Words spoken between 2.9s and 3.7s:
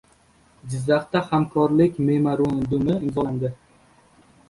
imzolandi